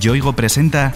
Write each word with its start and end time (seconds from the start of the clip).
Yoigo 0.00 0.32
presenta 0.32 0.92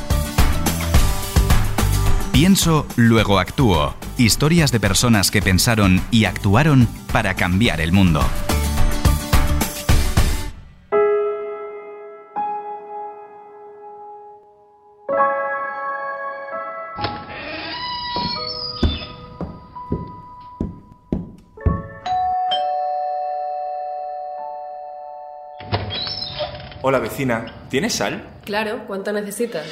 Pienso, 2.33 2.87
luego 2.96 3.38
actúo. 3.38 3.95
Historias 4.17 4.71
de 4.71 4.80
personas 4.80 5.30
que 5.30 5.43
pensaron 5.43 6.01
y 6.11 6.24
actuaron 6.24 6.88
para 7.12 7.34
cambiar 7.34 7.80
el 7.80 7.92
mundo. 7.92 8.22
Hola 26.80 27.00
vecina, 27.00 27.45
¿tienes 27.68 27.95
sal? 27.95 28.22
Claro, 28.45 28.84
¿cuánto 28.86 29.12
necesitas? 29.12 29.66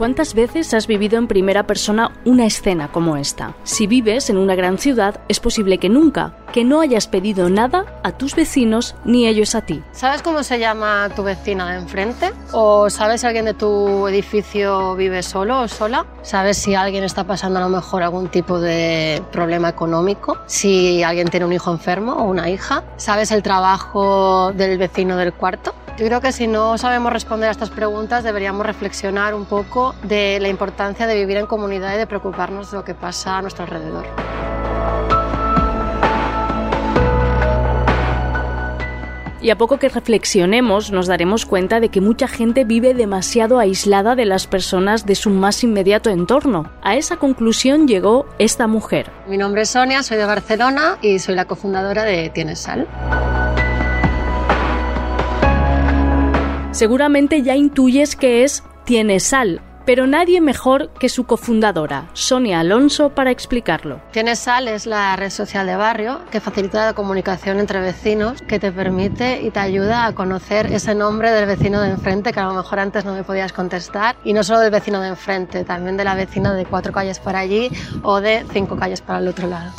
¿Cuántas 0.00 0.32
veces 0.32 0.72
has 0.72 0.86
vivido 0.86 1.18
en 1.18 1.28
primera 1.28 1.66
persona 1.66 2.12
una 2.24 2.46
escena 2.46 2.90
como 2.90 3.18
esta? 3.18 3.54
Si 3.64 3.86
vives 3.86 4.30
en 4.30 4.38
una 4.38 4.54
gran 4.54 4.78
ciudad, 4.78 5.20
es 5.28 5.40
posible 5.40 5.76
que 5.76 5.90
nunca, 5.90 6.38
que 6.54 6.64
no 6.64 6.80
hayas 6.80 7.06
pedido 7.06 7.50
nada 7.50 7.84
a 8.02 8.12
tus 8.12 8.34
vecinos 8.34 8.94
ni 9.04 9.26
ellos 9.26 9.54
a 9.54 9.60
ti. 9.60 9.82
¿Sabes 9.92 10.22
cómo 10.22 10.42
se 10.42 10.58
llama 10.58 11.10
tu 11.14 11.22
vecina 11.22 11.70
de 11.70 11.80
enfrente? 11.80 12.32
¿O 12.52 12.88
sabes 12.88 13.20
si 13.20 13.26
alguien 13.26 13.44
de 13.44 13.52
tu 13.52 14.08
edificio 14.08 14.96
vive 14.96 15.22
solo 15.22 15.60
o 15.60 15.68
sola? 15.68 16.06
¿Sabes 16.22 16.56
si 16.56 16.74
alguien 16.74 17.04
está 17.04 17.24
pasando 17.24 17.58
a 17.58 17.62
lo 17.62 17.68
mejor 17.68 18.02
algún 18.02 18.28
tipo 18.28 18.58
de 18.58 19.22
problema 19.30 19.68
económico? 19.68 20.38
¿Si 20.46 21.02
alguien 21.02 21.28
tiene 21.28 21.44
un 21.44 21.52
hijo 21.52 21.70
enfermo 21.70 22.12
o 22.14 22.22
una 22.24 22.48
hija? 22.48 22.84
¿Sabes 22.96 23.32
el 23.32 23.42
trabajo 23.42 24.50
del 24.54 24.78
vecino 24.78 25.18
del 25.18 25.34
cuarto? 25.34 25.74
Yo 26.00 26.06
creo 26.06 26.22
que 26.22 26.32
si 26.32 26.46
no 26.46 26.78
sabemos 26.78 27.12
responder 27.12 27.50
a 27.50 27.52
estas 27.52 27.68
preguntas 27.68 28.24
deberíamos 28.24 28.64
reflexionar 28.64 29.34
un 29.34 29.44
poco 29.44 29.94
de 30.02 30.38
la 30.40 30.48
importancia 30.48 31.06
de 31.06 31.14
vivir 31.14 31.36
en 31.36 31.44
comunidad 31.44 31.94
y 31.94 31.98
de 31.98 32.06
preocuparnos 32.06 32.70
de 32.70 32.78
lo 32.78 32.84
que 32.84 32.94
pasa 32.94 33.36
a 33.36 33.42
nuestro 33.42 33.64
alrededor. 33.64 34.06
Y 39.42 39.50
a 39.50 39.58
poco 39.58 39.78
que 39.78 39.90
reflexionemos 39.90 40.90
nos 40.90 41.06
daremos 41.06 41.44
cuenta 41.44 41.80
de 41.80 41.90
que 41.90 42.00
mucha 42.00 42.28
gente 42.28 42.64
vive 42.64 42.94
demasiado 42.94 43.58
aislada 43.58 44.16
de 44.16 44.24
las 44.24 44.46
personas 44.46 45.04
de 45.04 45.14
su 45.14 45.28
más 45.28 45.62
inmediato 45.62 46.08
entorno. 46.08 46.70
A 46.80 46.96
esa 46.96 47.18
conclusión 47.18 47.86
llegó 47.86 48.24
esta 48.38 48.66
mujer. 48.66 49.10
Mi 49.28 49.36
nombre 49.36 49.62
es 49.62 49.68
Sonia, 49.68 50.02
soy 50.02 50.16
de 50.16 50.24
Barcelona 50.24 50.96
y 51.02 51.18
soy 51.18 51.34
la 51.34 51.44
cofundadora 51.44 52.04
de 52.04 52.30
Tienes 52.30 52.60
Sal. 52.60 52.88
Seguramente 56.72 57.42
ya 57.42 57.56
intuyes 57.56 58.14
que 58.14 58.44
es 58.44 58.62
Tienes 58.84 59.24
Sal, 59.24 59.60
pero 59.84 60.06
nadie 60.06 60.40
mejor 60.40 60.92
que 60.94 61.08
su 61.08 61.24
cofundadora, 61.24 62.08
Sonia 62.12 62.60
Alonso, 62.60 63.10
para 63.10 63.32
explicarlo. 63.32 64.00
Tienes 64.12 64.38
Sal 64.38 64.68
es 64.68 64.86
la 64.86 65.16
red 65.16 65.30
social 65.30 65.66
de 65.66 65.74
barrio 65.74 66.20
que 66.30 66.38
facilita 66.40 66.86
la 66.86 66.92
comunicación 66.92 67.58
entre 67.58 67.80
vecinos, 67.80 68.40
que 68.42 68.60
te 68.60 68.70
permite 68.70 69.42
y 69.42 69.50
te 69.50 69.58
ayuda 69.58 70.06
a 70.06 70.14
conocer 70.14 70.72
ese 70.72 70.94
nombre 70.94 71.32
del 71.32 71.46
vecino 71.46 71.80
de 71.80 71.90
enfrente 71.90 72.32
que 72.32 72.38
a 72.38 72.46
lo 72.46 72.54
mejor 72.54 72.78
antes 72.78 73.04
no 73.04 73.14
me 73.14 73.24
podías 73.24 73.52
contestar, 73.52 74.14
y 74.22 74.32
no 74.32 74.44
solo 74.44 74.60
del 74.60 74.70
vecino 74.70 75.00
de 75.00 75.08
enfrente, 75.08 75.64
también 75.64 75.96
de 75.96 76.04
la 76.04 76.14
vecina 76.14 76.54
de 76.54 76.66
cuatro 76.66 76.92
calles 76.92 77.18
por 77.18 77.34
allí 77.34 77.68
o 78.04 78.20
de 78.20 78.44
cinco 78.52 78.76
calles 78.76 79.00
para 79.00 79.18
el 79.18 79.26
otro 79.26 79.48
lado. 79.48 79.72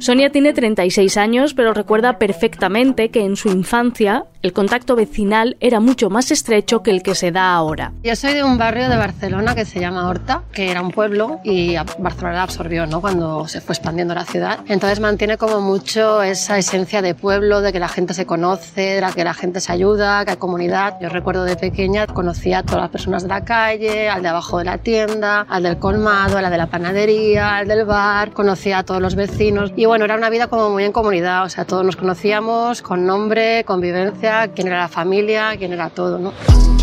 Sonia 0.00 0.30
tiene 0.30 0.54
36 0.54 1.18
años, 1.18 1.52
pero 1.52 1.74
recuerda 1.74 2.16
perfectamente 2.16 3.10
que 3.10 3.22
en 3.22 3.36
su 3.36 3.50
infancia 3.50 4.24
el 4.40 4.54
contacto 4.54 4.96
vecinal 4.96 5.58
era 5.60 5.80
mucho 5.80 6.08
más 6.08 6.30
estrecho 6.30 6.82
que 6.82 6.90
el 6.90 7.02
que 7.02 7.14
se 7.14 7.30
da 7.30 7.52
ahora. 7.52 7.92
Yo 8.02 8.16
soy 8.16 8.32
de 8.32 8.42
un 8.42 8.56
barrio 8.56 8.88
de 8.88 8.96
Barcelona 8.96 9.54
que 9.54 9.66
se 9.66 9.78
llama 9.78 10.08
Horta, 10.08 10.44
que 10.52 10.70
era 10.70 10.80
un 10.80 10.90
pueblo 10.90 11.40
y 11.44 11.76
Barcelona 11.98 12.36
la 12.36 12.42
absorbió 12.44 12.86
¿no? 12.86 13.02
cuando 13.02 13.46
se 13.46 13.60
fue 13.60 13.74
expandiendo 13.74 14.14
la 14.14 14.24
ciudad. 14.24 14.60
Entonces 14.68 15.00
mantiene 15.00 15.36
como 15.36 15.60
mucho 15.60 16.22
esa 16.22 16.56
esencia 16.56 17.02
de 17.02 17.14
pueblo, 17.14 17.60
de 17.60 17.70
que 17.70 17.78
la 17.78 17.88
gente 17.88 18.14
se 18.14 18.24
conoce, 18.24 19.02
de 19.02 19.06
que 19.14 19.24
la 19.24 19.34
gente 19.34 19.60
se 19.60 19.70
ayuda, 19.70 20.24
que 20.24 20.30
hay 20.30 20.36
comunidad. 20.38 20.96
Yo 21.02 21.10
recuerdo 21.10 21.44
de 21.44 21.56
pequeña 21.56 22.06
conocía 22.06 22.60
a 22.60 22.62
todas 22.62 22.80
las 22.80 22.90
personas 22.90 23.24
de 23.24 23.28
la 23.28 23.44
calle, 23.44 24.08
al 24.08 24.22
de 24.22 24.28
abajo 24.28 24.56
de 24.56 24.64
la 24.64 24.78
tienda, 24.78 25.44
al 25.50 25.64
del 25.64 25.78
colmado, 25.78 26.38
a 26.38 26.42
la 26.42 26.48
de 26.48 26.56
la 26.56 26.68
panadería, 26.68 27.58
al 27.58 27.68
del 27.68 27.84
bar, 27.84 28.30
conocía 28.30 28.78
a 28.78 28.84
todos 28.84 29.02
los 29.02 29.16
vecinos 29.16 29.74
y 29.76 29.84
bueno, 29.90 30.04
era 30.04 30.14
una 30.14 30.30
vida 30.30 30.46
como 30.46 30.70
muy 30.70 30.84
en 30.84 30.92
comunidad, 30.92 31.42
o 31.42 31.48
sea, 31.48 31.64
todos 31.64 31.84
nos 31.84 31.96
conocíamos 31.96 32.80
con 32.80 33.06
nombre, 33.06 33.64
convivencia, 33.64 34.46
quién 34.54 34.68
era 34.68 34.78
la 34.78 34.88
familia, 34.88 35.56
quién 35.58 35.72
era 35.72 35.90
todo, 35.90 36.16
¿no? 36.16 36.79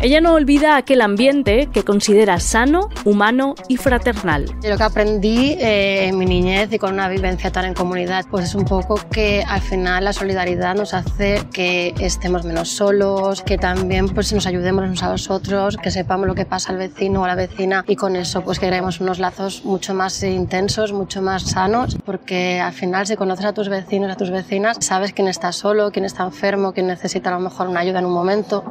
Ella 0.00 0.20
no 0.20 0.34
olvida 0.34 0.76
aquel 0.76 1.00
ambiente 1.00 1.68
que 1.72 1.82
considera 1.82 2.38
sano, 2.38 2.88
humano 3.04 3.56
y 3.66 3.78
fraternal. 3.78 4.44
Lo 4.62 4.76
que 4.76 4.82
aprendí 4.84 5.56
eh, 5.58 6.06
en 6.06 6.16
mi 6.16 6.24
niñez 6.24 6.72
y 6.72 6.78
con 6.78 6.92
una 6.92 7.08
vivencia 7.08 7.50
tan 7.50 7.64
en 7.64 7.74
comunidad, 7.74 8.24
pues 8.30 8.44
es 8.44 8.54
un 8.54 8.64
poco 8.64 8.94
que 9.10 9.42
al 9.42 9.60
final 9.60 10.04
la 10.04 10.12
solidaridad 10.12 10.76
nos 10.76 10.94
hace 10.94 11.42
que 11.52 11.94
estemos 11.98 12.44
menos 12.44 12.68
solos, 12.68 13.42
que 13.42 13.58
también 13.58 14.08
pues 14.08 14.32
nos 14.32 14.46
ayudemos 14.46 14.84
unos 14.84 15.02
a 15.02 15.10
los 15.10 15.30
otros, 15.30 15.76
que 15.76 15.90
sepamos 15.90 16.28
lo 16.28 16.36
que 16.36 16.44
pasa 16.44 16.70
al 16.70 16.78
vecino 16.78 17.22
o 17.22 17.24
a 17.24 17.28
la 17.28 17.34
vecina 17.34 17.84
y 17.88 17.96
con 17.96 18.14
eso 18.14 18.42
pues 18.42 18.60
que 18.60 18.68
creemos 18.68 19.00
unos 19.00 19.18
lazos 19.18 19.64
mucho 19.64 19.94
más 19.94 20.22
intensos, 20.22 20.92
mucho 20.92 21.22
más 21.22 21.42
sanos, 21.42 21.98
porque 22.04 22.60
al 22.60 22.72
final 22.72 23.08
si 23.08 23.16
conoces 23.16 23.46
a 23.46 23.52
tus 23.52 23.68
vecinos, 23.68 24.12
a 24.12 24.16
tus 24.16 24.30
vecinas, 24.30 24.76
sabes 24.78 25.12
quién 25.12 25.26
está 25.26 25.50
solo, 25.50 25.90
quién 25.90 26.04
está 26.04 26.22
enfermo, 26.22 26.72
quién 26.72 26.86
necesita 26.86 27.30
a 27.30 27.32
lo 27.32 27.40
mejor 27.40 27.66
una 27.66 27.80
ayuda 27.80 27.98
en 27.98 28.06
un 28.06 28.12
momento. 28.12 28.62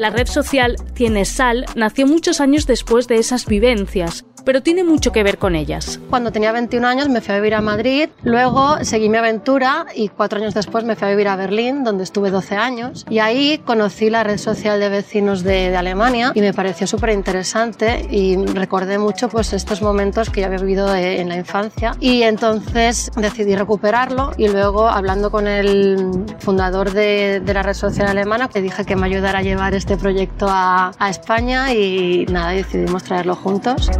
La 0.00 0.08
red 0.08 0.28
social 0.28 0.76
Tiene 0.94 1.26
Sal 1.26 1.66
nació 1.74 2.06
muchos 2.06 2.40
años 2.40 2.66
después 2.66 3.06
de 3.06 3.16
esas 3.16 3.44
vivencias 3.44 4.24
pero 4.44 4.62
tiene 4.62 4.84
mucho 4.84 5.12
que 5.12 5.22
ver 5.22 5.38
con 5.38 5.54
ellas. 5.54 6.00
Cuando 6.08 6.32
tenía 6.32 6.52
21 6.52 6.86
años 6.86 7.08
me 7.08 7.20
fui 7.20 7.34
a 7.34 7.36
vivir 7.36 7.54
a 7.54 7.60
Madrid, 7.60 8.08
luego 8.22 8.82
seguí 8.82 9.08
mi 9.08 9.18
aventura 9.18 9.86
y 9.94 10.08
cuatro 10.08 10.40
años 10.40 10.54
después 10.54 10.84
me 10.84 10.96
fui 10.96 11.08
a 11.08 11.10
vivir 11.10 11.28
a 11.28 11.36
Berlín, 11.36 11.84
donde 11.84 12.04
estuve 12.04 12.30
12 12.30 12.56
años, 12.56 13.06
y 13.08 13.18
ahí 13.18 13.58
conocí 13.64 14.10
la 14.10 14.24
red 14.24 14.38
social 14.38 14.80
de 14.80 14.88
vecinos 14.88 15.42
de, 15.42 15.70
Alemania 15.80 16.32
y 16.34 16.40
me 16.40 16.52
pareció 16.52 16.86
súper 16.86 17.10
interesante 17.10 18.06
y 18.10 18.36
recordé 18.36 18.98
mucho 18.98 19.28
pues 19.28 19.52
estos 19.52 19.80
momentos 19.82 20.28
que 20.28 20.40
yo 20.40 20.46
había 20.46 20.58
vivido 20.58 20.94
en 20.94 21.28
la 21.28 21.36
infancia 21.36 21.92
y 22.00 22.22
entonces 22.22 23.10
decidí 23.16 23.54
recuperarlo 23.54 24.32
y 24.36 24.48
luego 24.48 24.88
hablando 24.88 25.30
con 25.30 25.46
el 25.46 26.24
fundador 26.38 26.92
de, 26.92 27.40
de 27.40 27.54
la 27.54 27.62
red 27.62 27.74
social 27.74 28.08
alemana 28.08 28.50
le 28.52 28.62
dije 28.62 28.84
que 28.84 28.96
me 28.96 29.06
ayudara 29.06 29.38
a 29.38 29.42
llevar 29.42 29.74
este 29.74 29.89
proyecto 29.96 30.46
a, 30.48 30.92
a 30.98 31.10
España 31.10 31.72
y 31.72 32.26
nada, 32.26 32.50
decidimos 32.50 33.04
traerlo 33.04 33.34
juntos. 33.34 33.90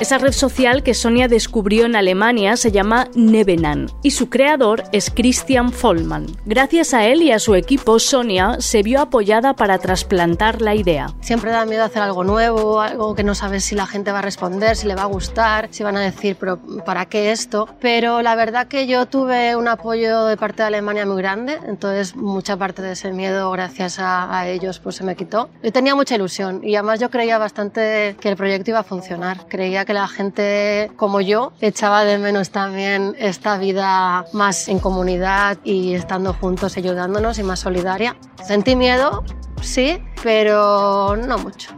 Esa 0.00 0.16
red 0.16 0.32
social 0.32 0.82
que 0.82 0.94
Sonia 0.94 1.28
descubrió 1.28 1.84
en 1.84 1.94
Alemania 1.94 2.56
se 2.56 2.72
llama 2.72 3.08
Nebenan 3.14 3.90
y 4.02 4.12
su 4.12 4.30
creador 4.30 4.82
es 4.92 5.10
Christian 5.10 5.70
Vollmann. 5.70 6.24
Gracias 6.46 6.94
a 6.94 7.04
él 7.04 7.20
y 7.20 7.32
a 7.32 7.38
su 7.38 7.54
equipo, 7.54 7.98
Sonia 7.98 8.56
se 8.60 8.82
vio 8.82 9.02
apoyada 9.02 9.52
para 9.52 9.76
trasplantar 9.76 10.62
la 10.62 10.74
idea. 10.74 11.08
Siempre 11.20 11.50
da 11.50 11.66
miedo 11.66 11.84
hacer 11.84 12.00
algo 12.00 12.24
nuevo, 12.24 12.80
algo 12.80 13.14
que 13.14 13.24
no 13.24 13.34
sabes 13.34 13.62
si 13.62 13.74
la 13.74 13.86
gente 13.86 14.10
va 14.10 14.20
a 14.20 14.22
responder, 14.22 14.74
si 14.74 14.86
le 14.86 14.94
va 14.94 15.02
a 15.02 15.04
gustar, 15.04 15.68
si 15.70 15.82
van 15.82 15.98
a 15.98 16.00
decir, 16.00 16.34
pero 16.40 16.58
¿para 16.86 17.04
qué 17.04 17.30
esto? 17.30 17.68
Pero 17.78 18.22
la 18.22 18.34
verdad 18.36 18.68
que 18.68 18.86
yo 18.86 19.04
tuve 19.04 19.54
un 19.54 19.68
apoyo 19.68 20.24
de 20.24 20.38
parte 20.38 20.62
de 20.62 20.68
Alemania 20.68 21.04
muy 21.04 21.20
grande, 21.20 21.58
entonces 21.66 22.16
mucha 22.16 22.56
parte 22.56 22.80
de 22.80 22.92
ese 22.92 23.12
miedo 23.12 23.50
gracias 23.50 23.98
a, 23.98 24.48
ellos 24.48 24.78
pues 24.78 24.96
se 24.96 25.04
me 25.04 25.14
quitó. 25.14 25.50
Yo 25.62 25.70
tenía 25.70 25.94
mucha 25.94 26.14
ilusión 26.14 26.62
y 26.64 26.74
además 26.76 27.00
yo 27.00 27.10
creía 27.10 27.36
bastante 27.36 28.16
que 28.18 28.30
el 28.30 28.36
proyecto 28.36 28.70
iba 28.70 28.78
a 28.78 28.84
funcionar. 28.84 29.46
Creía 29.46 29.84
que 29.90 29.94
la 29.94 30.06
gente 30.06 30.92
como 30.94 31.20
yo 31.20 31.52
echaba 31.60 32.04
de 32.04 32.16
menos 32.16 32.50
también 32.50 33.16
esta 33.18 33.58
vida 33.58 34.24
más 34.32 34.68
en 34.68 34.78
comunidad 34.78 35.58
y 35.64 35.94
estando 35.94 36.32
juntos, 36.32 36.76
ayudándonos 36.76 37.40
y 37.40 37.42
más 37.42 37.58
solidaria. 37.58 38.16
Sentí 38.40 38.76
miedo, 38.76 39.24
sí, 39.62 40.00
pero 40.22 41.16
no 41.16 41.38
mucho. 41.38 41.70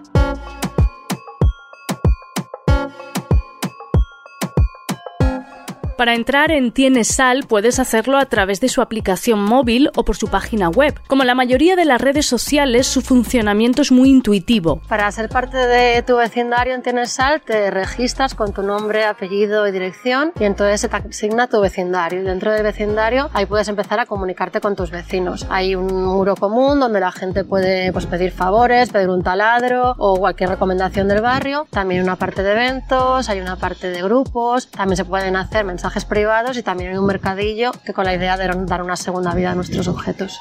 Para 5.96 6.14
entrar 6.14 6.50
en 6.50 6.72
Tienes 6.72 7.08
Sal 7.08 7.44
puedes 7.46 7.78
hacerlo 7.78 8.16
a 8.16 8.24
través 8.24 8.60
de 8.60 8.68
su 8.68 8.80
aplicación 8.80 9.40
móvil 9.44 9.90
o 9.94 10.04
por 10.04 10.16
su 10.16 10.28
página 10.28 10.70
web. 10.70 10.98
Como 11.06 11.22
la 11.24 11.34
mayoría 11.34 11.76
de 11.76 11.84
las 11.84 12.00
redes 12.00 12.26
sociales, 12.26 12.86
su 12.86 13.02
funcionamiento 13.02 13.82
es 13.82 13.92
muy 13.92 14.08
intuitivo. 14.08 14.80
Para 14.88 15.10
ser 15.12 15.28
parte 15.28 15.58
de 15.58 16.02
tu 16.02 16.16
vecindario 16.16 16.74
en 16.74 16.82
Tienes 16.82 17.12
Sal, 17.12 17.42
te 17.42 17.70
registras 17.70 18.34
con 18.34 18.52
tu 18.52 18.62
nombre, 18.62 19.04
apellido 19.04 19.68
y 19.68 19.72
dirección 19.72 20.32
y 20.40 20.44
entonces 20.44 20.80
se 20.80 20.88
te 20.88 20.96
asigna 20.96 21.46
tu 21.46 21.60
vecindario. 21.60 22.24
Dentro 22.24 22.52
del 22.52 22.62
vecindario 22.62 23.30
ahí 23.34 23.44
puedes 23.44 23.68
empezar 23.68 24.00
a 24.00 24.06
comunicarte 24.06 24.60
con 24.60 24.74
tus 24.74 24.90
vecinos. 24.90 25.46
Hay 25.50 25.74
un 25.74 26.04
muro 26.04 26.36
común 26.36 26.80
donde 26.80 27.00
la 27.00 27.12
gente 27.12 27.44
puede 27.44 27.92
pues, 27.92 28.06
pedir 28.06 28.32
favores, 28.32 28.90
pedir 28.90 29.10
un 29.10 29.22
taladro 29.22 29.94
o 29.98 30.16
cualquier 30.16 30.50
recomendación 30.50 31.06
del 31.06 31.20
barrio. 31.20 31.66
También 31.70 32.02
una 32.02 32.16
parte 32.16 32.42
de 32.42 32.52
eventos, 32.52 33.28
hay 33.28 33.40
una 33.40 33.56
parte 33.56 33.90
de 33.90 34.02
grupos, 34.02 34.70
también 34.70 34.96
se 34.96 35.04
pueden 35.04 35.36
hacer 35.36 35.64
mensajes 35.64 35.81
privados 36.04 36.56
y 36.56 36.62
también 36.62 36.92
hay 36.92 36.98
un 36.98 37.06
mercadillo 37.06 37.72
que 37.84 37.92
con 37.92 38.04
la 38.04 38.14
idea 38.14 38.36
de 38.36 38.48
dar 38.66 38.82
una 38.82 38.96
segunda 38.96 39.34
vida 39.34 39.50
a 39.50 39.54
nuestros 39.54 39.88
objetos. 39.88 40.38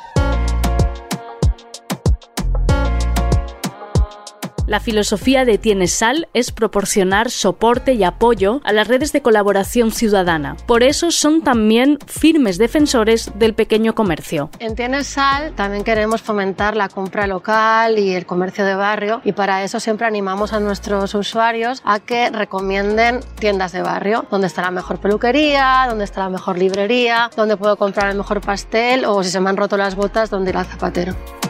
La 4.72 4.80
filosofía 4.80 5.44
de 5.44 5.58
Tienes 5.58 5.92
Sal 5.92 6.30
es 6.34 6.54
proporcionar 6.54 7.30
soporte 7.30 7.92
y 7.92 8.06
apoyo 8.06 8.62
a 8.64 8.72
las 8.72 8.88
redes 8.88 9.12
de 9.12 9.22
colaboración 9.22 9.92
ciudadana. 9.92 10.56
Por 10.66 10.84
eso 10.84 11.12
son 11.12 11.42
también 11.42 12.00
firmes 12.08 12.58
defensores 12.58 13.32
del 13.36 13.54
pequeño 13.54 13.94
comercio. 13.94 14.50
En 14.60 14.78
Tienes 14.78 15.08
Sal 15.08 15.52
también 15.56 15.84
queremos 15.84 16.22
fomentar 16.22 16.78
la 16.78 16.88
compra 16.88 17.28
local 17.28 18.00
y 18.00 18.14
el 18.14 18.26
comercio 18.26 18.64
de 18.64 18.76
barrio 18.76 19.20
y 19.26 19.34
para 19.34 19.62
eso 19.62 19.82
siempre 19.82 20.08
animamos 20.08 20.54
a 20.54 20.62
nuestros 20.62 21.16
usuarios 21.16 21.82
a 21.84 22.00
que 22.00 22.30
recomienden 22.30 23.20
tiendas 23.40 23.74
de 23.74 23.82
barrio, 23.82 24.26
donde 24.32 24.48
está 24.48 24.62
la 24.62 24.72
mejor 24.72 25.00
peluquería, 25.02 25.86
donde 25.90 26.06
está 26.06 26.22
la 26.22 26.30
mejor 26.30 26.58
librería, 26.58 27.30
donde 27.36 27.58
puedo 27.58 27.76
comprar 27.76 28.10
el 28.10 28.16
mejor 28.16 28.40
pastel 28.40 29.04
o 29.04 29.22
si 29.22 29.32
se 29.32 29.42
me 29.42 29.50
han 29.50 29.58
roto 29.58 29.76
las 29.76 29.96
botas, 29.96 30.30
donde 30.30 30.52
ir 30.52 30.56
al 30.56 30.66
zapatero. 30.66 31.41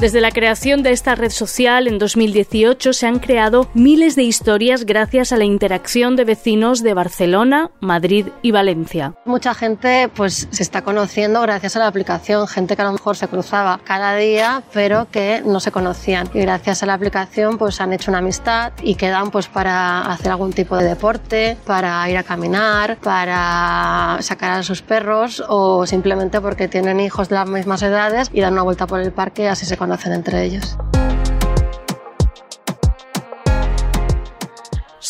Desde 0.00 0.22
la 0.22 0.30
creación 0.30 0.82
de 0.82 0.92
esta 0.92 1.14
red 1.14 1.28
social 1.28 1.86
en 1.86 1.98
2018 1.98 2.94
se 2.94 3.06
han 3.06 3.18
creado 3.18 3.68
miles 3.74 4.16
de 4.16 4.22
historias 4.22 4.86
gracias 4.86 5.30
a 5.30 5.36
la 5.36 5.44
interacción 5.44 6.16
de 6.16 6.24
vecinos 6.24 6.82
de 6.82 6.94
Barcelona, 6.94 7.70
Madrid 7.80 8.28
y 8.40 8.50
Valencia. 8.50 9.12
Mucha 9.26 9.52
gente 9.52 10.08
pues 10.16 10.48
se 10.50 10.62
está 10.62 10.80
conociendo 10.80 11.42
gracias 11.42 11.76
a 11.76 11.80
la 11.80 11.86
aplicación, 11.86 12.48
gente 12.48 12.76
que 12.76 12.82
a 12.82 12.86
lo 12.86 12.92
mejor 12.92 13.14
se 13.14 13.28
cruzaba 13.28 13.78
cada 13.84 14.16
día 14.16 14.62
pero 14.72 15.06
que 15.10 15.42
no 15.44 15.60
se 15.60 15.70
conocían 15.70 16.30
y 16.32 16.40
gracias 16.40 16.82
a 16.82 16.86
la 16.86 16.94
aplicación 16.94 17.58
pues 17.58 17.78
han 17.82 17.92
hecho 17.92 18.10
una 18.10 18.20
amistad 18.20 18.72
y 18.82 18.94
quedan 18.94 19.30
pues 19.30 19.48
para 19.48 20.10
hacer 20.10 20.32
algún 20.32 20.54
tipo 20.54 20.78
de 20.78 20.86
deporte, 20.86 21.58
para 21.66 22.08
ir 22.08 22.16
a 22.16 22.22
caminar, 22.22 22.96
para 23.02 24.16
sacar 24.22 24.52
a 24.52 24.62
sus 24.62 24.80
perros 24.80 25.44
o 25.46 25.84
simplemente 25.84 26.40
porque 26.40 26.68
tienen 26.68 27.00
hijos 27.00 27.28
de 27.28 27.34
las 27.34 27.50
mismas 27.50 27.82
edades 27.82 28.30
y 28.32 28.40
dan 28.40 28.54
una 28.54 28.62
vuelta 28.62 28.86
por 28.86 29.00
el 29.00 29.12
parque 29.12 29.46
así 29.46 29.66
se 29.66 29.76
conocen 29.76 29.89
conocen 29.90 30.12
entre 30.12 30.44
ellos. 30.44 30.76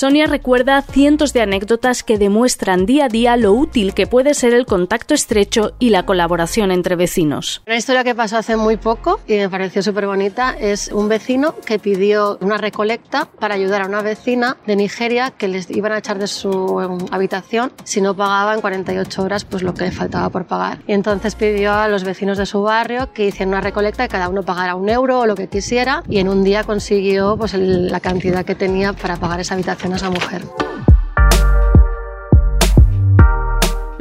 Sonia 0.01 0.27
recuerda 0.27 0.81
cientos 0.81 1.35
de 1.35 1.43
anécdotas 1.43 2.03
que 2.03 2.17
demuestran 2.17 2.87
día 2.87 3.05
a 3.05 3.09
día 3.09 3.37
lo 3.37 3.53
útil 3.53 3.93
que 3.93 4.07
puede 4.07 4.33
ser 4.33 4.55
el 4.55 4.65
contacto 4.65 5.13
estrecho 5.13 5.75
y 5.79 5.91
la 5.91 6.07
colaboración 6.07 6.71
entre 6.71 6.97
vecinos. 6.97 7.61
Una 7.67 7.77
historia 7.77 8.03
que 8.03 8.15
pasó 8.15 8.39
hace 8.39 8.57
muy 8.57 8.79
poco 8.79 9.21
y 9.27 9.35
me 9.35 9.51
pareció 9.51 9.83
súper 9.83 10.07
bonita 10.07 10.57
es 10.59 10.89
un 10.89 11.11
vecino 11.11 11.55
que 11.67 11.79
pidió 11.79 12.39
una 12.41 12.57
recolecta 12.57 13.27
para 13.27 13.57
ayudar 13.57 13.83
a 13.83 13.89
una 13.89 14.01
vecina 14.01 14.57
de 14.67 14.75
Nigeria 14.75 15.33
que 15.33 15.49
les 15.49 15.71
iban 15.71 15.93
a 15.93 15.99
echar 15.99 16.19
de 16.19 16.29
su 16.29 16.81
habitación 17.11 17.71
si 17.85 18.01
no 18.01 18.17
pagaba 18.17 18.55
en 18.55 18.63
48 18.63 19.23
horas 19.23 19.45
pues 19.45 19.63
lo 19.63 19.75
que 19.75 19.85
le 19.85 19.93
faltaba 19.93 20.31
por 20.31 20.47
pagar. 20.47 20.79
Y 20.87 20.95
entonces 20.95 21.35
pidió 21.35 21.75
a 21.75 21.89
los 21.89 22.05
vecinos 22.05 22.39
de 22.39 22.47
su 22.47 22.63
barrio 22.63 23.13
que 23.13 23.27
hicieran 23.27 23.49
una 23.49 23.61
recolecta 23.61 24.07
y 24.07 24.09
cada 24.09 24.31
uno 24.31 24.45
pagara 24.45 24.77
un 24.77 24.89
euro 24.89 25.19
o 25.19 25.27
lo 25.27 25.35
que 25.35 25.49
quisiera 25.49 26.03
y 26.09 26.21
en 26.21 26.31
un 26.31 26.43
día 26.43 26.65
consiguió 26.65 27.37
pues 27.37 27.53
la 27.53 28.01
cantidad 28.01 28.47
que 28.47 28.55
tenía 28.55 28.95
para 28.95 29.17
pagar 29.17 29.41
esa 29.41 29.53
habitación 29.53 29.90
esa 29.95 30.11
mujer. 30.11 30.43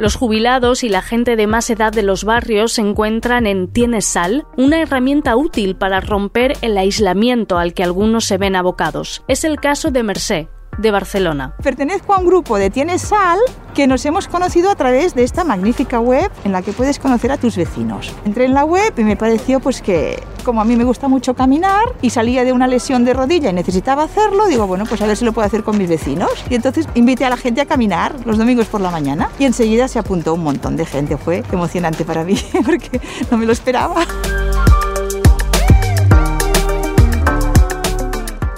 Los 0.00 0.16
jubilados 0.16 0.82
y 0.82 0.88
la 0.88 1.02
gente 1.02 1.36
de 1.36 1.46
más 1.46 1.68
edad 1.68 1.92
de 1.92 2.02
los 2.02 2.24
barrios 2.24 2.72
se 2.72 2.80
encuentran 2.80 3.46
en 3.46 3.68
Tienes 3.68 4.06
Sal, 4.06 4.46
una 4.56 4.80
herramienta 4.80 5.36
útil 5.36 5.76
para 5.76 6.00
romper 6.00 6.56
el 6.62 6.78
aislamiento 6.78 7.58
al 7.58 7.74
que 7.74 7.84
algunos 7.84 8.24
se 8.24 8.38
ven 8.38 8.56
abocados. 8.56 9.22
Es 9.28 9.44
el 9.44 9.60
caso 9.60 9.90
de 9.90 10.02
Mercé, 10.02 10.48
de 10.80 10.90
Barcelona. 10.90 11.52
Pertenezco 11.62 12.14
a 12.14 12.18
un 12.18 12.26
grupo 12.26 12.58
de 12.58 12.70
Tienes 12.70 13.02
Sal 13.02 13.38
que 13.74 13.86
nos 13.86 14.04
hemos 14.04 14.28
conocido 14.28 14.70
a 14.70 14.74
través 14.74 15.14
de 15.14 15.22
esta 15.22 15.44
magnífica 15.44 16.00
web 16.00 16.30
en 16.44 16.52
la 16.52 16.62
que 16.62 16.72
puedes 16.72 16.98
conocer 16.98 17.30
a 17.32 17.36
tus 17.36 17.56
vecinos. 17.56 18.12
Entré 18.24 18.44
en 18.44 18.54
la 18.54 18.64
web 18.64 18.92
y 18.96 19.04
me 19.04 19.16
pareció 19.16 19.60
pues 19.60 19.80
que 19.80 20.22
como 20.44 20.60
a 20.60 20.64
mí 20.64 20.76
me 20.76 20.84
gusta 20.84 21.08
mucho 21.08 21.34
caminar 21.34 21.84
y 22.02 22.10
salía 22.10 22.44
de 22.44 22.52
una 22.52 22.66
lesión 22.66 23.04
de 23.04 23.12
rodilla 23.12 23.50
y 23.50 23.52
necesitaba 23.52 24.04
hacerlo, 24.04 24.46
digo, 24.46 24.66
bueno, 24.66 24.84
pues 24.86 25.00
a 25.02 25.06
ver 25.06 25.16
si 25.16 25.24
lo 25.24 25.32
puedo 25.32 25.46
hacer 25.46 25.62
con 25.62 25.78
mis 25.78 25.88
vecinos. 25.88 26.30
Y 26.48 26.54
entonces 26.54 26.88
invité 26.94 27.24
a 27.24 27.30
la 27.30 27.36
gente 27.36 27.60
a 27.60 27.66
caminar 27.66 28.14
los 28.24 28.38
domingos 28.38 28.66
por 28.66 28.80
la 28.80 28.90
mañana 28.90 29.30
y 29.38 29.44
enseguida 29.44 29.88
se 29.88 29.98
apuntó 29.98 30.34
un 30.34 30.42
montón 30.42 30.76
de 30.76 30.86
gente. 30.86 31.16
Fue 31.16 31.44
emocionante 31.52 32.04
para 32.04 32.24
mí 32.24 32.36
porque 32.64 33.00
no 33.30 33.36
me 33.36 33.46
lo 33.46 33.52
esperaba. 33.52 34.06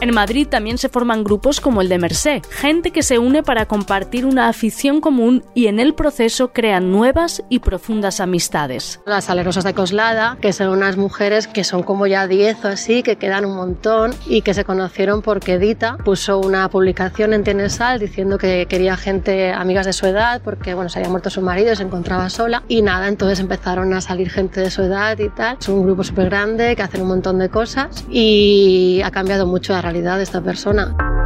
En 0.02 0.12
Madrid 0.12 0.48
también 0.48 0.78
se 0.78 0.88
forman 0.88 1.22
grupos 1.22 1.60
como 1.60 1.80
el 1.80 1.88
de 1.88 1.96
Mercé, 1.96 2.42
gente 2.50 2.90
que 2.90 3.04
se 3.04 3.20
une 3.20 3.44
para 3.44 3.66
compartir 3.66 4.26
una 4.26 4.48
afición 4.48 5.00
común 5.00 5.44
y 5.54 5.68
en 5.68 5.78
el 5.78 5.94
proceso 5.94 6.52
crean 6.52 6.90
nuevas 6.90 7.44
y 7.48 7.60
profundas 7.60 8.18
amistades. 8.18 9.00
Las 9.06 9.26
salerosas 9.26 9.62
de 9.62 9.74
Coslada, 9.74 10.38
que 10.40 10.52
son 10.52 10.70
unas 10.70 10.96
mujeres 10.96 11.46
que 11.46 11.62
son 11.62 11.84
como 11.84 12.08
ya 12.08 12.26
10 12.26 12.64
o 12.64 12.68
así, 12.68 13.04
que 13.04 13.14
quedan 13.14 13.44
un 13.44 13.54
montón 13.54 14.12
y 14.26 14.42
que 14.42 14.54
se 14.54 14.64
conocieron 14.64 15.22
porque 15.22 15.60
Dita 15.60 15.98
puso 15.98 16.40
una 16.40 16.68
publicación 16.68 17.32
en 17.32 17.44
Tienesal 17.44 18.00
diciendo 18.00 18.38
que 18.38 18.66
quería 18.68 18.96
gente, 18.96 19.52
amigas 19.52 19.86
de 19.86 19.92
su 19.92 20.06
edad, 20.06 20.42
porque 20.42 20.74
bueno, 20.74 20.90
se 20.90 20.98
había 20.98 21.10
muerto 21.10 21.30
su 21.30 21.42
marido 21.42 21.74
y 21.74 21.76
se 21.76 21.84
encontraba 21.84 22.28
sola 22.28 22.64
y 22.66 22.82
nada, 22.82 23.06
entonces 23.06 23.38
empezaron 23.38 23.94
a 23.94 24.00
salir 24.00 24.30
gente 24.30 24.62
de 24.62 24.70
su 24.72 24.82
edad 24.82 25.16
y 25.20 25.28
tal. 25.28 25.58
Es 25.60 25.68
un 25.68 25.84
grupo 25.84 26.02
súper 26.02 26.28
grande 26.28 26.74
que 26.74 26.82
hacen 26.82 27.02
un 27.02 27.06
montón 27.08 27.38
de 27.38 27.48
cosas 27.50 28.04
y 28.10 29.00
ha 29.04 29.12
cambiado 29.12 29.46
mucho 29.46 29.72
la 29.72 29.91
de 29.92 30.22
esta 30.22 30.40
persona. 30.40 31.21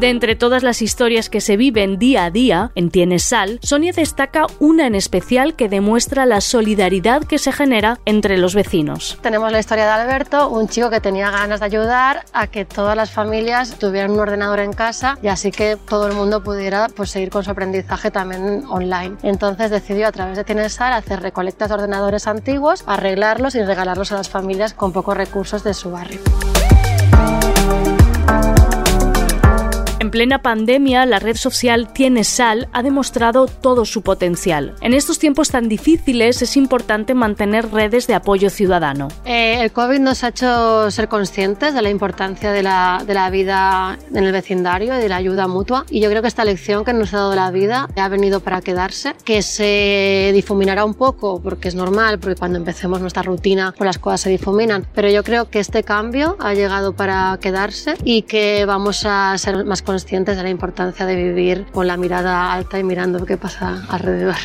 De 0.00 0.08
entre 0.08 0.34
todas 0.34 0.62
las 0.62 0.80
historias 0.80 1.28
que 1.28 1.42
se 1.42 1.58
viven 1.58 1.98
día 1.98 2.24
a 2.24 2.30
día 2.30 2.72
en 2.74 2.90
Tienes 2.90 3.22
Sal, 3.22 3.60
Sonia 3.62 3.92
destaca 3.94 4.46
una 4.58 4.86
en 4.86 4.94
especial 4.94 5.56
que 5.56 5.68
demuestra 5.68 6.24
la 6.24 6.40
solidaridad 6.40 7.24
que 7.24 7.36
se 7.36 7.52
genera 7.52 7.98
entre 8.06 8.38
los 8.38 8.54
vecinos. 8.54 9.18
Tenemos 9.20 9.52
la 9.52 9.58
historia 9.58 9.84
de 9.84 9.90
Alberto, 9.90 10.48
un 10.48 10.68
chico 10.68 10.88
que 10.88 11.02
tenía 11.02 11.30
ganas 11.30 11.60
de 11.60 11.66
ayudar 11.66 12.24
a 12.32 12.46
que 12.46 12.64
todas 12.64 12.96
las 12.96 13.10
familias 13.10 13.78
tuvieran 13.78 14.12
un 14.12 14.20
ordenador 14.20 14.60
en 14.60 14.72
casa 14.72 15.18
y 15.22 15.28
así 15.28 15.50
que 15.50 15.76
todo 15.76 16.06
el 16.06 16.14
mundo 16.14 16.42
pudiera 16.42 16.88
pues, 16.88 17.10
seguir 17.10 17.28
con 17.28 17.44
su 17.44 17.50
aprendizaje 17.50 18.10
también 18.10 18.64
online. 18.70 19.18
Entonces 19.22 19.70
decidió 19.70 20.06
a 20.06 20.12
través 20.12 20.38
de 20.38 20.44
Tienes 20.44 20.72
Sal 20.72 20.94
hacer 20.94 21.20
recolectas 21.20 21.68
de 21.68 21.74
ordenadores 21.74 22.26
antiguos, 22.26 22.84
arreglarlos 22.86 23.54
y 23.54 23.62
regalarlos 23.62 24.12
a 24.12 24.14
las 24.14 24.30
familias 24.30 24.72
con 24.72 24.94
pocos 24.94 25.14
recursos 25.14 25.62
de 25.62 25.74
su 25.74 25.90
barrio. 25.90 26.20
En 30.10 30.12
plena 30.12 30.42
pandemia, 30.42 31.06
la 31.06 31.20
red 31.20 31.36
social 31.36 31.92
Tiene 31.92 32.24
Sal 32.24 32.68
ha 32.72 32.82
demostrado 32.82 33.46
todo 33.46 33.84
su 33.84 34.02
potencial. 34.02 34.74
En 34.80 34.92
estos 34.92 35.20
tiempos 35.20 35.50
tan 35.50 35.68
difíciles 35.68 36.42
es 36.42 36.56
importante 36.56 37.14
mantener 37.14 37.70
redes 37.70 38.08
de 38.08 38.14
apoyo 38.14 38.50
ciudadano. 38.50 39.06
Eh, 39.24 39.62
el 39.62 39.70
COVID 39.70 40.00
nos 40.00 40.24
ha 40.24 40.30
hecho 40.30 40.90
ser 40.90 41.06
conscientes 41.06 41.74
de 41.74 41.82
la 41.82 41.90
importancia 41.90 42.50
de 42.50 42.64
la, 42.64 43.04
de 43.06 43.14
la 43.14 43.30
vida 43.30 44.00
en 44.12 44.24
el 44.24 44.32
vecindario 44.32 44.98
y 44.98 45.00
de 45.00 45.08
la 45.08 45.14
ayuda 45.14 45.46
mutua. 45.46 45.86
Y 45.88 46.00
yo 46.00 46.10
creo 46.10 46.22
que 46.22 46.28
esta 46.28 46.44
lección 46.44 46.84
que 46.84 46.92
nos 46.92 47.14
ha 47.14 47.18
dado 47.18 47.36
la 47.36 47.52
vida 47.52 47.88
ha 47.94 48.08
venido 48.08 48.40
para 48.40 48.62
quedarse, 48.62 49.14
que 49.24 49.42
se 49.42 50.32
difuminará 50.34 50.84
un 50.84 50.94
poco, 50.94 51.40
porque 51.40 51.68
es 51.68 51.76
normal, 51.76 52.18
porque 52.18 52.34
cuando 52.34 52.58
empecemos 52.58 53.00
nuestra 53.00 53.22
rutina 53.22 53.72
pues 53.78 53.86
las 53.86 53.98
cosas 53.98 54.22
se 54.22 54.30
difuminan. 54.30 54.84
Pero 54.92 55.08
yo 55.08 55.22
creo 55.22 55.50
que 55.50 55.60
este 55.60 55.84
cambio 55.84 56.36
ha 56.40 56.52
llegado 56.52 56.94
para 56.94 57.38
quedarse 57.40 57.94
y 58.02 58.22
que 58.22 58.64
vamos 58.66 59.06
a 59.06 59.38
ser 59.38 59.64
más 59.64 59.82
conscientes 59.82 59.99
de 60.36 60.42
la 60.42 60.50
importancia 60.50 61.06
de 61.06 61.16
vivir 61.16 61.66
con 61.72 61.86
la 61.86 61.96
mirada 61.96 62.52
alta 62.52 62.78
y 62.78 62.84
mirando 62.84 63.24
qué 63.24 63.36
pasa 63.36 63.84
alrededor. 63.88 64.36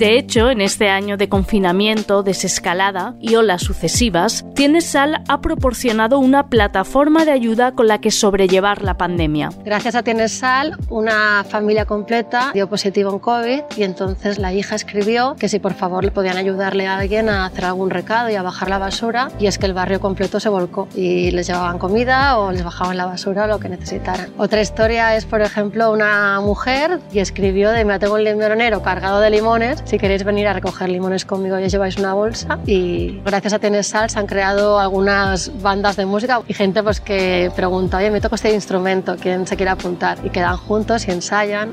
De 0.00 0.16
hecho, 0.16 0.48
en 0.48 0.62
este 0.62 0.88
año 0.88 1.18
de 1.18 1.28
confinamiento, 1.28 2.22
desescalada 2.22 3.16
y 3.20 3.34
olas 3.34 3.60
sucesivas, 3.60 4.46
Sal 4.80 5.22
ha 5.28 5.40
proporcionado 5.42 6.18
una 6.18 6.48
plataforma 6.48 7.26
de 7.26 7.32
ayuda 7.32 7.72
con 7.72 7.86
la 7.86 8.00
que 8.00 8.10
sobrellevar 8.10 8.82
la 8.82 8.96
pandemia. 8.96 9.50
Gracias 9.62 9.94
a 9.94 10.28
Sal, 10.28 10.78
una 10.88 11.44
familia 11.44 11.84
completa 11.84 12.50
dio 12.54 12.66
positivo 12.66 13.12
en 13.12 13.18
COVID 13.18 13.60
y 13.76 13.82
entonces 13.82 14.38
la 14.38 14.54
hija 14.54 14.74
escribió 14.74 15.36
que 15.38 15.50
si 15.50 15.58
por 15.58 15.74
favor 15.74 16.02
le 16.02 16.12
podían 16.12 16.38
ayudarle 16.38 16.86
a 16.86 16.96
alguien 16.96 17.28
a 17.28 17.44
hacer 17.44 17.66
algún 17.66 17.90
recado 17.90 18.30
y 18.30 18.36
a 18.36 18.42
bajar 18.42 18.70
la 18.70 18.78
basura 18.78 19.30
y 19.38 19.48
es 19.48 19.58
que 19.58 19.66
el 19.66 19.74
barrio 19.74 20.00
completo 20.00 20.40
se 20.40 20.48
volcó 20.48 20.88
y 20.94 21.30
les 21.30 21.46
llevaban 21.46 21.78
comida 21.78 22.38
o 22.38 22.52
les 22.52 22.64
bajaban 22.64 22.96
la 22.96 23.04
basura 23.04 23.44
o 23.44 23.48
lo 23.48 23.60
que 23.60 23.68
necesitaran. 23.68 24.30
Otra 24.38 24.62
historia 24.62 25.14
es, 25.14 25.26
por 25.26 25.42
ejemplo, 25.42 25.92
una 25.92 26.40
mujer 26.40 27.00
y 27.12 27.18
escribió 27.18 27.70
de 27.70 27.84
me 27.84 27.98
tengo 27.98 28.14
un 28.14 28.24
limonero 28.24 28.80
cargado 28.82 29.20
de 29.20 29.28
limones, 29.28 29.82
si 29.90 29.98
queréis 29.98 30.22
venir 30.22 30.46
a 30.46 30.52
recoger 30.52 30.88
limones 30.88 31.24
conmigo 31.24 31.58
y 31.58 31.64
os 31.64 31.72
lleváis 31.72 31.96
una 31.96 32.14
bolsa 32.14 32.60
y 32.64 33.20
gracias 33.24 33.54
a 33.54 33.58
Tienes 33.58 33.88
Sal 33.88 34.08
se 34.08 34.20
han 34.20 34.26
creado 34.28 34.78
algunas 34.78 35.50
bandas 35.60 35.96
de 35.96 36.06
música 36.06 36.42
y 36.46 36.54
gente 36.54 36.80
pues 36.84 37.00
que 37.00 37.50
pregunta, 37.56 37.96
oye, 37.96 38.12
me 38.12 38.20
toco 38.20 38.36
este 38.36 38.54
instrumento, 38.54 39.16
¿quién 39.20 39.48
se 39.48 39.56
quiere 39.56 39.72
apuntar? 39.72 40.18
Y 40.22 40.30
quedan 40.30 40.56
juntos 40.58 41.08
y 41.08 41.10
ensayan. 41.10 41.70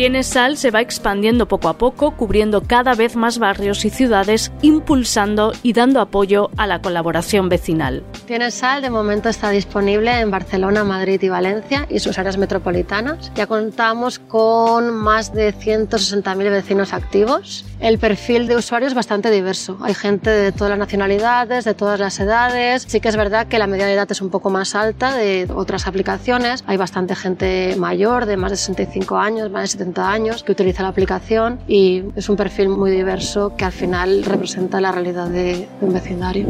Tienes 0.00 0.28
Sal 0.28 0.56
se 0.56 0.70
va 0.70 0.80
expandiendo 0.80 1.46
poco 1.46 1.68
a 1.68 1.76
poco, 1.76 2.12
cubriendo 2.12 2.62
cada 2.62 2.94
vez 2.94 3.16
más 3.16 3.38
barrios 3.38 3.84
y 3.84 3.90
ciudades, 3.90 4.50
impulsando 4.62 5.52
y 5.62 5.74
dando 5.74 6.00
apoyo 6.00 6.48
a 6.56 6.66
la 6.66 6.80
colaboración 6.80 7.50
vecinal. 7.50 8.02
Tienes 8.26 8.54
Sal 8.54 8.80
de 8.80 8.88
momento 8.88 9.28
está 9.28 9.50
disponible 9.50 10.18
en 10.18 10.30
Barcelona, 10.30 10.84
Madrid 10.84 11.20
y 11.22 11.28
Valencia 11.28 11.86
y 11.90 11.98
sus 11.98 12.18
áreas 12.18 12.38
metropolitanas. 12.38 13.30
Ya 13.34 13.46
contamos 13.46 14.18
con 14.18 14.88
más 14.88 15.34
de 15.34 15.52
160.000 15.54 16.50
vecinos 16.50 16.94
activos. 16.94 17.66
El 17.78 17.98
perfil 17.98 18.46
de 18.46 18.56
usuario 18.56 18.88
es 18.88 18.94
bastante 18.94 19.30
diverso. 19.30 19.76
Hay 19.82 19.92
gente 19.92 20.30
de 20.30 20.52
todas 20.52 20.70
las 20.70 20.78
nacionalidades, 20.78 21.66
de 21.66 21.74
todas 21.74 22.00
las 22.00 22.18
edades. 22.20 22.86
Sí 22.88 23.00
que 23.00 23.10
es 23.10 23.16
verdad 23.16 23.48
que 23.48 23.58
la 23.58 23.66
media 23.66 23.84
de 23.84 23.94
edad 23.94 24.10
es 24.10 24.22
un 24.22 24.30
poco 24.30 24.48
más 24.48 24.74
alta 24.74 25.14
de 25.14 25.46
otras 25.54 25.86
aplicaciones. 25.86 26.64
Hay 26.66 26.78
bastante 26.78 27.14
gente 27.14 27.76
mayor, 27.76 28.24
de 28.24 28.38
más 28.38 28.50
de 28.50 28.56
65 28.56 29.18
años, 29.18 29.50
más 29.50 29.62
de 29.62 29.68
70 29.68 29.89
años 29.98 30.42
que 30.42 30.52
utiliza 30.52 30.82
la 30.82 30.88
aplicación 30.88 31.58
y 31.66 32.04
es 32.16 32.28
un 32.28 32.36
perfil 32.36 32.68
muy 32.68 32.90
diverso 32.90 33.54
que 33.56 33.64
al 33.64 33.72
final 33.72 34.24
representa 34.24 34.80
la 34.80 34.92
realidad 34.92 35.28
de 35.28 35.68
un 35.80 35.92
vecindario. 35.92 36.46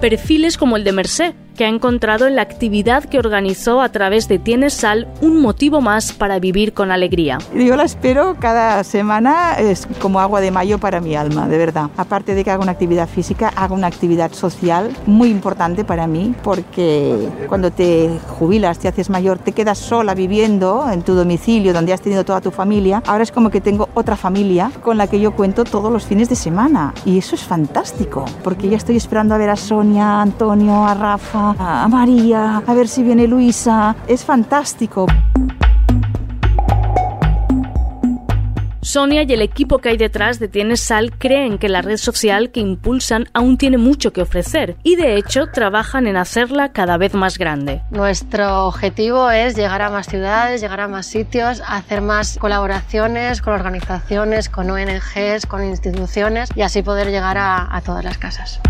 Perfiles 0.00 0.58
como 0.58 0.76
el 0.76 0.84
de 0.84 0.92
Mercé, 0.92 1.34
que 1.56 1.64
ha 1.64 1.68
encontrado 1.68 2.26
en 2.26 2.36
la 2.36 2.42
actividad 2.42 3.04
que 3.04 3.18
organizó 3.18 3.80
a 3.80 3.90
través 3.90 4.28
de 4.28 4.38
Tienes 4.38 4.74
Sal 4.74 5.08
un 5.20 5.40
motivo 5.40 5.80
más 5.80 6.12
para 6.12 6.38
vivir 6.38 6.72
con 6.72 6.90
alegría. 6.90 7.38
Yo 7.54 7.76
la 7.76 7.84
espero 7.84 8.36
cada 8.38 8.82
semana, 8.84 9.54
es 9.58 9.86
como 10.00 10.20
agua 10.20 10.40
de 10.40 10.50
mayo 10.50 10.78
para 10.78 11.00
mi 11.00 11.14
alma, 11.14 11.48
de 11.48 11.58
verdad. 11.58 11.90
Aparte 11.96 12.34
de 12.34 12.44
que 12.44 12.50
haga 12.50 12.62
una 12.62 12.72
actividad 12.72 13.08
física, 13.08 13.52
haga 13.56 13.74
una 13.74 13.86
actividad 13.86 14.32
social 14.32 14.90
muy 15.06 15.30
importante 15.30 15.84
para 15.84 16.06
mí, 16.06 16.34
porque 16.42 17.28
cuando 17.48 17.70
te 17.70 18.10
jubilas, 18.38 18.78
te 18.78 18.88
haces 18.88 19.10
mayor, 19.10 19.38
te 19.38 19.52
quedas 19.52 19.78
sola 19.78 20.14
viviendo 20.14 20.86
en 20.90 21.02
tu 21.02 21.14
domicilio 21.14 21.72
donde 21.72 21.92
has 21.92 22.00
tenido 22.00 22.24
toda 22.24 22.40
tu 22.40 22.50
familia. 22.50 23.02
Ahora 23.06 23.22
es 23.22 23.32
como 23.32 23.50
que 23.50 23.60
tengo 23.60 23.88
otra 23.94 24.16
familia 24.16 24.70
con 24.82 24.98
la 24.98 25.06
que 25.06 25.20
yo 25.20 25.32
cuento 25.32 25.64
todos 25.64 25.92
los 25.92 26.04
fines 26.04 26.28
de 26.28 26.36
semana. 26.36 26.94
Y 27.04 27.18
eso 27.18 27.34
es 27.34 27.42
fantástico, 27.42 28.24
porque 28.42 28.68
ya 28.68 28.76
estoy 28.76 28.96
esperando 28.96 29.34
a 29.34 29.38
ver 29.38 29.50
a 29.50 29.56
Sonia, 29.56 30.18
a 30.18 30.22
Antonio, 30.22 30.84
a 30.86 30.94
Rafa 30.94 31.51
a 31.58 31.88
María, 31.88 32.62
a 32.66 32.74
ver 32.74 32.88
si 32.88 33.02
viene 33.02 33.26
Luisa. 33.26 33.96
Es 34.06 34.24
fantástico. 34.24 35.06
Sonia 38.92 39.22
y 39.22 39.32
el 39.32 39.40
equipo 39.40 39.78
que 39.78 39.88
hay 39.88 39.96
detrás 39.96 40.38
de 40.38 40.48
Tienes 40.48 40.80
Sal 40.80 41.16
creen 41.16 41.56
que 41.56 41.70
la 41.70 41.80
red 41.80 41.96
social 41.96 42.50
que 42.50 42.60
impulsan 42.60 43.26
aún 43.32 43.56
tiene 43.56 43.78
mucho 43.78 44.12
que 44.12 44.20
ofrecer 44.20 44.76
y 44.82 44.96
de 44.96 45.16
hecho 45.16 45.46
trabajan 45.46 46.06
en 46.06 46.18
hacerla 46.18 46.72
cada 46.72 46.98
vez 46.98 47.14
más 47.14 47.38
grande. 47.38 47.80
Nuestro 47.90 48.66
objetivo 48.66 49.30
es 49.30 49.56
llegar 49.56 49.80
a 49.80 49.88
más 49.88 50.08
ciudades, 50.08 50.60
llegar 50.60 50.80
a 50.80 50.88
más 50.88 51.06
sitios, 51.06 51.62
hacer 51.66 52.02
más 52.02 52.36
colaboraciones 52.36 53.40
con 53.40 53.54
organizaciones, 53.54 54.50
con 54.50 54.68
ONGs, 54.68 55.46
con 55.46 55.64
instituciones 55.64 56.50
y 56.54 56.60
así 56.60 56.82
poder 56.82 57.06
llegar 57.06 57.38
a, 57.38 57.74
a 57.74 57.80
todas 57.80 58.04
las 58.04 58.18
casas. 58.18 58.60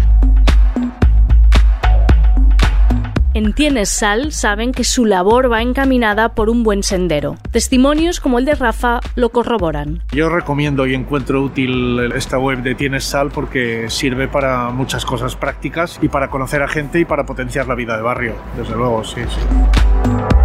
En 3.35 3.53
Tienes 3.53 3.89
Sal 3.89 4.33
saben 4.33 4.73
que 4.73 4.85
su 4.85 5.05
labor 5.05 5.51
va 5.51 5.63
encaminada 5.63 6.35
por 6.35 6.51
un 6.51 6.63
buen 6.63 6.83
sendero. 6.83 7.37
Testimonios 7.51 8.21
como 8.21 8.39
el 8.39 8.45
de 8.45 8.55
Rafa 8.55 9.01
lo 9.15 9.31
corroboran. 9.31 10.03
Yo 10.13 10.29
recomiendo 10.29 10.87
y 10.87 10.95
encuentro 10.95 11.43
útil 11.43 12.13
esta 12.15 12.39
web 12.39 12.63
de 12.63 12.75
Tienes 12.75 13.05
Sal 13.05 13.31
porque 13.31 13.89
sirve 13.89 14.29
para 14.29 14.71
muchas 14.71 15.05
cosas 15.05 15.37
prácticas 15.37 15.99
y 16.03 16.09
para 16.09 16.29
conocer 16.29 16.63
a 16.63 16.69
gente 16.69 17.01
y 17.01 17.05
para 17.05 17.25
potenciar 17.27 17.67
la 17.67 17.75
vida 17.75 17.97
de 17.97 18.03
barrio. 18.03 18.35
Desde 18.57 18.75
luego, 18.77 19.05
sí, 19.05 19.21
sí. 19.29 20.42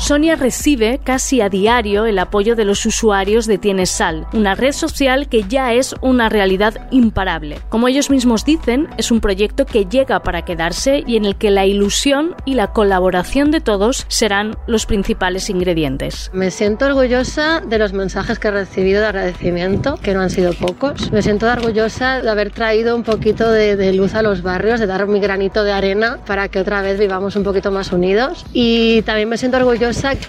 Sonia 0.00 0.34
recibe 0.34 0.98
casi 1.04 1.42
a 1.42 1.50
diario 1.50 2.06
el 2.06 2.18
apoyo 2.18 2.56
de 2.56 2.64
los 2.64 2.86
usuarios 2.86 3.46
de 3.46 3.58
Tienes 3.58 3.90
Sal, 3.90 4.26
una 4.32 4.54
red 4.54 4.72
social 4.72 5.28
que 5.28 5.44
ya 5.46 5.74
es 5.74 5.94
una 6.00 6.30
realidad 6.30 6.88
imparable. 6.90 7.58
Como 7.68 7.86
ellos 7.86 8.08
mismos 8.08 8.46
dicen, 8.46 8.88
es 8.96 9.10
un 9.10 9.20
proyecto 9.20 9.66
que 9.66 9.84
llega 9.84 10.22
para 10.22 10.42
quedarse 10.42 11.04
y 11.06 11.16
en 11.16 11.26
el 11.26 11.36
que 11.36 11.50
la 11.50 11.66
ilusión 11.66 12.34
y 12.46 12.54
la 12.54 12.72
colaboración 12.72 13.50
de 13.50 13.60
todos 13.60 14.06
serán 14.08 14.56
los 14.66 14.86
principales 14.86 15.50
ingredientes. 15.50 16.30
Me 16.32 16.50
siento 16.50 16.86
orgullosa 16.86 17.60
de 17.60 17.78
los 17.78 17.92
mensajes 17.92 18.38
que 18.38 18.48
he 18.48 18.52
recibido 18.52 19.02
de 19.02 19.06
agradecimiento, 19.06 19.96
que 20.02 20.14
no 20.14 20.22
han 20.22 20.30
sido 20.30 20.54
pocos. 20.54 21.12
Me 21.12 21.20
siento 21.20 21.46
orgullosa 21.46 22.22
de 22.22 22.30
haber 22.30 22.52
traído 22.52 22.96
un 22.96 23.02
poquito 23.02 23.50
de, 23.50 23.92
luz 23.92 24.14
a 24.14 24.22
los 24.22 24.42
barrios, 24.42 24.80
de 24.80 24.86
dar 24.86 25.06
mi 25.06 25.20
granito 25.20 25.62
de 25.62 25.72
arena 25.72 26.18
para 26.26 26.48
que 26.48 26.58
otra 26.58 26.80
vez 26.80 26.98
vivamos 26.98 27.36
un 27.36 27.44
poquito 27.44 27.70
más 27.70 27.92
unidos. 27.92 28.46
Y 28.54 29.02
también 29.02 29.28
me 29.28 29.36
siento 29.36 29.58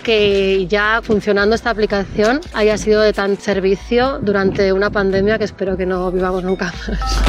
que 0.04 0.66
ya 0.68 1.02
funcionando 1.04 1.56
esta 1.56 1.70
aplicación 1.70 2.42
haya 2.54 2.78
sido 2.78 3.02
de 3.02 3.14
tan 3.14 3.40
servicio 3.40 4.18
durante 4.20 4.74
una 4.74 4.90
pandemia 4.90 5.38
que 5.38 5.44
espero 5.44 5.78
que 5.78 5.86
no 5.86 6.12
vivamos 6.12 6.44
nunca 6.44 6.74
más. 6.88 7.22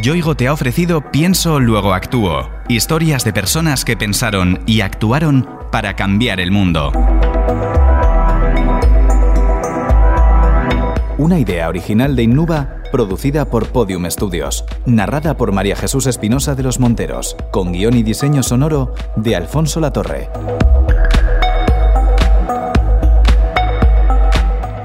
Yoigo 0.00 0.36
te 0.36 0.46
ha 0.46 0.52
ofrecido 0.52 1.00
Pienso, 1.10 1.58
luego 1.58 1.92
actúo. 1.92 2.50
Historias 2.68 3.24
de 3.24 3.32
personas 3.32 3.84
que 3.84 3.96
pensaron 3.96 4.60
y 4.64 4.80
actuaron 4.80 5.57
para 5.70 5.94
cambiar 5.96 6.40
el 6.40 6.50
mundo. 6.50 6.92
Una 11.18 11.38
idea 11.40 11.68
original 11.68 12.14
de 12.14 12.22
Innuba, 12.22 12.76
producida 12.92 13.50
por 13.50 13.66
Podium 13.66 14.08
Studios, 14.08 14.64
narrada 14.86 15.36
por 15.36 15.50
María 15.50 15.74
Jesús 15.74 16.06
Espinosa 16.06 16.54
de 16.54 16.62
los 16.62 16.78
Monteros, 16.78 17.36
con 17.50 17.72
guion 17.72 17.96
y 17.96 18.04
diseño 18.04 18.44
sonoro 18.44 18.94
de 19.16 19.34
Alfonso 19.34 19.80
Latorre. 19.80 20.28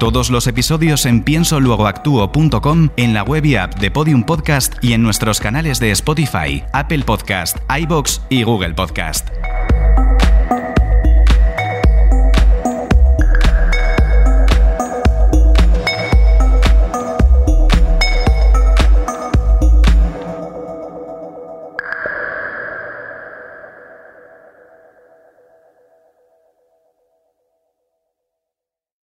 Todos 0.00 0.28
los 0.28 0.46
episodios 0.48 1.06
en 1.06 1.22
piensoluegoactuo.com, 1.22 2.90
en 2.96 3.14
la 3.14 3.22
web 3.22 3.44
y 3.46 3.56
app 3.56 3.76
de 3.76 3.90
Podium 3.90 4.24
Podcast 4.24 4.74
y 4.82 4.92
en 4.92 5.02
nuestros 5.02 5.40
canales 5.40 5.78
de 5.78 5.92
Spotify, 5.92 6.62
Apple 6.72 7.04
Podcast, 7.06 7.56
iBox 7.70 8.20
y 8.28 8.42
Google 8.42 8.74
Podcast. 8.74 9.28